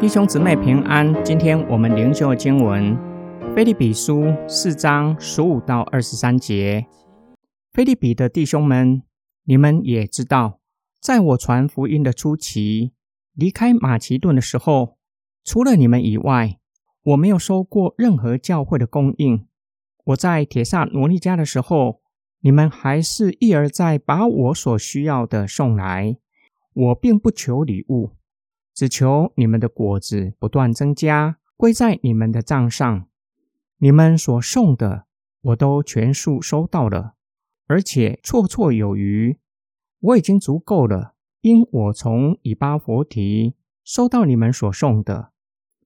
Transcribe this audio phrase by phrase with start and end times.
[0.00, 2.96] 弟兄姊妹平安，今天我们灵修经文
[3.54, 6.86] 《菲利比书》四章十五到二十三节。
[7.70, 9.02] 菲利比的弟兄们，
[9.44, 10.58] 你们也知道，
[11.02, 12.92] 在我传福音的初期，
[13.34, 14.96] 离开马其顿的时候，
[15.44, 16.56] 除了你们以外，
[17.02, 19.46] 我没有收过任何教会的供应。
[20.04, 22.00] 我在铁萨罗尼家的时候，
[22.40, 26.16] 你们还是一而再把我所需要的送来。
[26.72, 28.16] 我并不求礼物。
[28.72, 33.06] 只求你们的果子不断增加，归在你们的账上。
[33.78, 35.06] 你们所送的，
[35.42, 37.14] 我都全数收到了，
[37.66, 39.38] 而且绰绰有余。
[40.00, 43.54] 我已经足够了，因我从以巴佛提
[43.84, 45.32] 收到你们所送的，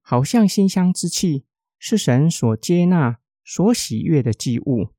[0.00, 1.46] 好像馨香之气，
[1.78, 4.90] 是神所接纳、所喜悦的祭物。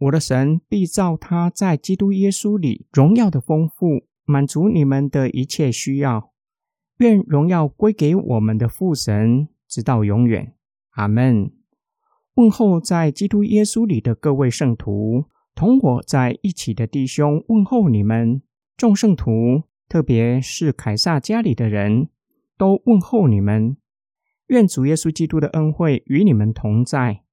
[0.00, 6.32] 我的神必照他在基督耶稣里荣耀的丰富，满足你们的一切需要。
[6.98, 10.54] 愿荣耀归给我们的父神，直到永远。
[10.92, 11.52] 阿门。
[12.34, 18.40] 问候在基督耶稣里的各位圣徒，同我在一起的弟兄，问候你们
[18.78, 22.08] 众圣徒，特别是凯撒家里的人
[22.56, 23.76] 都问候你们。
[24.46, 27.24] 愿主耶稣基督的恩惠与你们同在。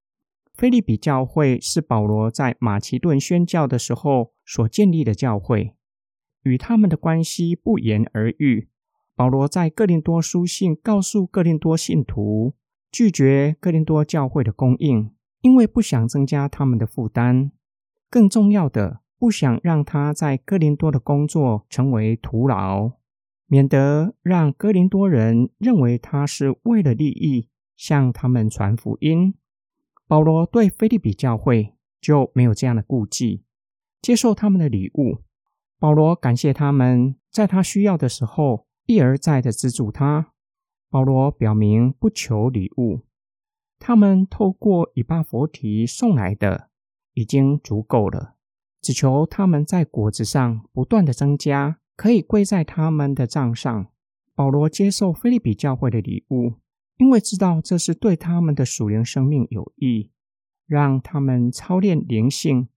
[0.58, 5.76] 菲利比教会是保罗在马其顿宣教的时候所建立的教会，
[6.42, 8.68] 与他们的关系不言而喻。
[9.16, 12.56] 保罗在哥林多书信告诉哥林多信徒，
[12.92, 17.52] 拒绝哥林多教会的供应，因为不想增加他们的负担。
[18.10, 22.94] 更重要的，不想让他在哥林多的工作成为徒劳，
[23.46, 29.36] 免得让哥林多人认为他是为了利益向他们传福音。
[30.08, 33.44] 保罗对菲利比教会就没有这样的顾忌，
[34.02, 35.24] 接受他们的礼物。
[35.78, 38.66] 保罗感谢他们，在他需要的时候。
[38.90, 40.32] 一而再的资助他，
[40.90, 43.02] 保罗表明不求礼物，
[43.80, 46.70] 他们透过以巴佛提送来的
[47.14, 48.36] 已经足够了，
[48.82, 53.88] 只求他们在果子上不断的增加，可以归在他们的账上。
[54.34, 56.54] 保罗接受菲利比教会的礼物，
[56.98, 60.12] 因为知道这是对他们的属灵生命有益，
[60.66, 62.70] 让他们操练灵性，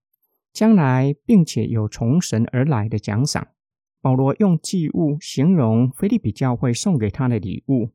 [0.53, 3.49] 将来并且有从神而来的奖赏。
[4.03, 7.91] 保罗用祭物形容菲利比教会送给他的礼物，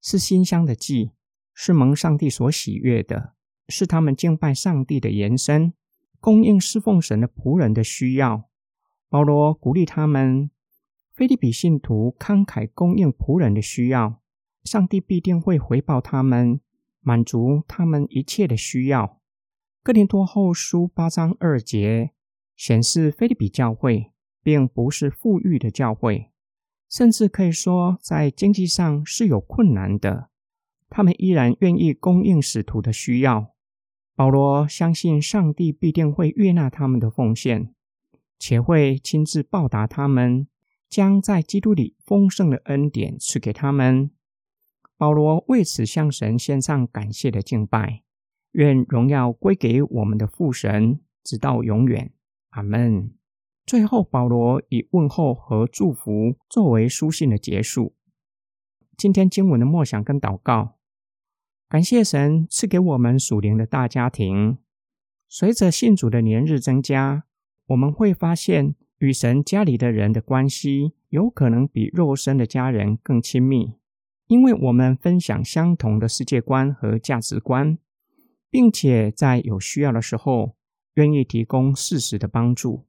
[0.00, 1.10] 是馨香的祭，
[1.52, 3.34] 是蒙上帝所喜悦的，
[3.68, 5.72] 是他们敬拜上帝的延伸，
[6.20, 8.48] 供应侍奉神的仆人的需要。
[9.08, 10.50] 保罗鼓励他们，
[11.12, 14.20] 菲利比信徒慷慨供应仆人的需要，
[14.64, 16.60] 上帝必定会回报他们，
[17.00, 19.20] 满足他们一切的需要。
[19.82, 22.10] 哥林多后书八章二节
[22.56, 24.10] 显示菲利比教会。
[24.44, 26.30] 并不是富裕的教会，
[26.90, 30.28] 甚至可以说在经济上是有困难的。
[30.90, 33.54] 他们依然愿意供应使徒的需要。
[34.14, 37.74] 保罗相信上帝必定会悦纳他们的奉献，
[38.38, 40.46] 且会亲自报答他们，
[40.90, 44.10] 将在基督里丰盛的恩典赐给他们。
[44.96, 48.02] 保罗为此向神献上感谢的敬拜，
[48.52, 52.12] 愿荣耀归给我们的父神，直到永远。
[52.50, 53.12] 阿门。
[53.66, 57.94] 最后，保罗以问候和祝福作为书信的结束。
[58.96, 60.76] 今天经文的默想跟祷告，
[61.68, 64.58] 感谢神赐给我们属灵的大家庭。
[65.28, 67.24] 随着信主的年日增加，
[67.66, 73.72] 我们会发现与神家里的人的关系有可能比肉身的家人更亲密，
[74.26, 77.78] 因为我们分享相同的世界观和价值观，
[78.50, 80.56] 并且在有需要的时候
[80.94, 82.86] 愿意提供适时的帮助。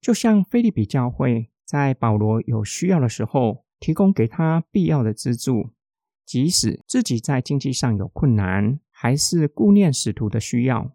[0.00, 5.70] 就像菲利比教会在保罗有需要的时候，提供给他必要的资助，
[6.24, 10.92] 即使自己在经济上有困难，还是顾念使徒的需要。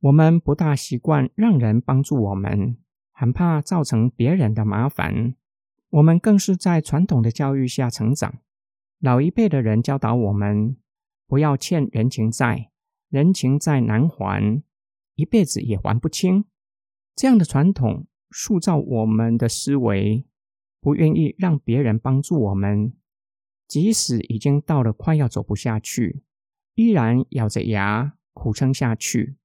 [0.00, 2.76] 我们不大习惯让人帮助我们，
[3.12, 5.34] 很怕造成别人的麻烦。
[5.90, 8.38] 我们更是在传统的教育下成长，
[9.00, 10.76] 老一辈的人教导我们，
[11.26, 12.70] 不要欠人情债，
[13.08, 14.62] 人情债难还，
[15.14, 16.44] 一辈子也还不清。
[17.14, 18.06] 这样的传统。
[18.32, 20.26] 塑造我们的思维，
[20.80, 22.92] 不愿意让别人帮助我们，
[23.68, 26.22] 即使已经到了快要走不下去，
[26.74, 29.36] 依然咬着牙苦撑下去。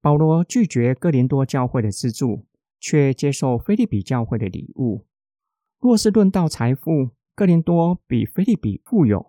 [0.00, 2.46] 保罗拒绝哥林多教会的资助，
[2.80, 5.06] 却接受菲利比教会的礼物。
[5.78, 9.20] 若是论到财富，哥林多比菲利比富有；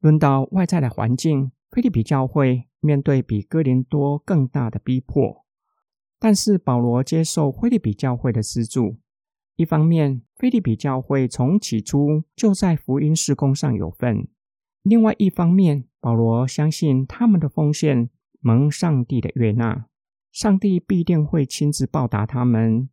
[0.00, 5.44] 论到外在的环境，菲利比教会面对比哥林多更大的逼迫。
[6.18, 8.96] 但是保罗接受菲利比教会的资助，
[9.56, 14.28] 一方面，菲利比教会从起初就在福音事工上有份；
[14.82, 18.08] 另外一方面，保罗相信他们的奉献
[18.40, 19.88] 蒙上帝的悦纳，
[20.30, 22.88] 上帝必定会亲自报答他们，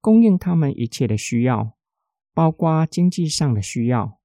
[0.00, 1.74] 供应他们一切的需要，
[2.32, 4.18] 包括经济上的需要。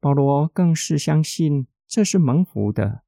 [0.00, 3.02] 保罗更是相信这是蒙福的，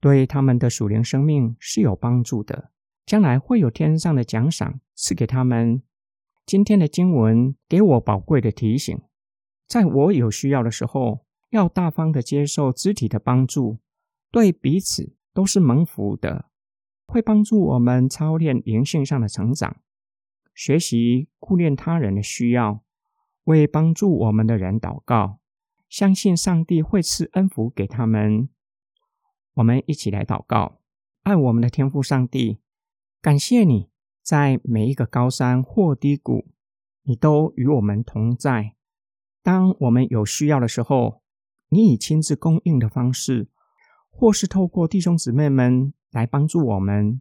[0.00, 2.70] 对他们的属灵生命是有帮助的，
[3.06, 5.82] 将来会有天上的奖赏赐给他们。
[6.44, 9.00] 今天的经文给我宝贵的提醒，
[9.66, 13.78] 在我有需要的时候，要大方的接受肢体的帮助，
[14.30, 16.50] 对彼此都是蒙福的，
[17.06, 19.76] 会帮助我们操练灵性上的成长，
[20.54, 22.82] 学习顾念他人的需要，
[23.44, 25.38] 为帮助我们的人祷告，
[25.88, 28.48] 相信上帝会赐恩福给他们。
[29.54, 30.80] 我们一起来祷告，
[31.22, 32.60] 爱我们的天父上帝，
[33.20, 33.90] 感谢你。
[34.22, 36.46] 在每一个高山或低谷，
[37.02, 38.76] 你都与我们同在。
[39.42, 41.22] 当我们有需要的时候，
[41.70, 43.48] 你以亲自供应的方式，
[44.10, 47.18] 或是透过弟兄姊妹们来帮助我们，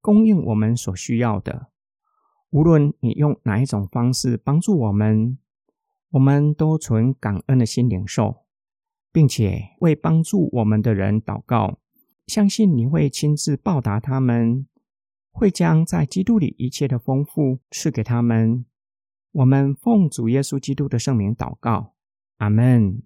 [0.00, 1.68] 供应我们所需要的。
[2.50, 5.36] 无论你用哪一种方式帮助我们，
[6.10, 8.44] 我们都存感恩的心灵受
[9.12, 11.78] 并且为帮助我们的人祷告
[12.26, 14.66] 相信您会亲自报答他们
[15.30, 18.64] 会将在基督里一切的丰富赐给他们。
[19.32, 21.94] 我们奉主耶稣基督的圣名祷告
[22.38, 23.02] 阿门。